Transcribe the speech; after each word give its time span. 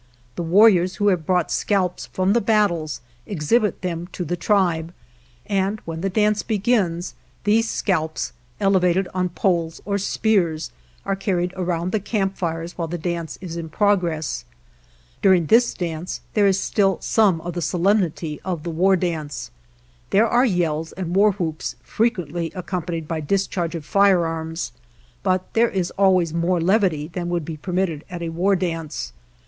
The 0.35 0.41
war 0.41 0.67
riors 0.67 0.95
who 0.95 1.09
have 1.09 1.27
brought 1.27 1.51
scalps 1.51 2.07
from 2.07 2.33
the 2.33 2.41
battles 2.41 3.01
exhibit 3.27 3.83
them 3.83 4.07
to 4.13 4.25
the 4.25 4.35
tribe, 4.35 4.91
and 5.45 5.79
when 5.85 6.01
the 6.01 6.09
dance 6.09 6.41
begins 6.41 7.13
these 7.43 7.69
scalps, 7.69 8.33
elevated 8.59 9.07
on 9.13 9.29
poles 9.29 9.79
or 9.85 9.99
spears, 9.99 10.71
are 11.05 11.15
carried 11.15 11.53
around 11.55 11.91
the 11.91 11.99
camp 11.99 12.35
fires 12.35 12.75
while 12.79 12.87
the 12.87 12.97
dance 12.97 13.37
is 13.41 13.57
in 13.57 13.69
progress. 13.69 14.43
During 15.21 15.45
this 15.45 15.71
dance 15.75 16.21
there 16.33 16.47
is 16.47 16.59
still 16.59 16.97
some 17.01 17.39
of 17.41 17.53
the 17.53 17.61
solem 17.61 18.01
191 18.01 18.09
GERONIMO 18.09 18.39
nity 18.39 18.41
of 18.57 18.63
the 18.63 18.71
war 18.71 18.95
dance. 18.95 19.51
There 20.09 20.27
are 20.27 20.45
yells 20.45 20.93
and 20.93 21.15
war 21.15 21.33
whoops, 21.33 21.75
frequently 21.83 22.51
accompanied 22.55 23.07
by 23.07 23.19
dis 23.21 23.45
charge 23.45 23.75
of 23.75 23.85
firearms, 23.85 24.71
but 25.21 25.53
there 25.53 25.69
is 25.69 25.91
always 25.91 26.33
more 26.33 26.59
levity 26.59 27.07
than 27.13 27.29
would 27.29 27.45
be 27.45 27.57
permitted 27.57 28.03
at 28.09 28.23
a 28.23 28.29
war 28.29 28.55
dance. 28.55 29.13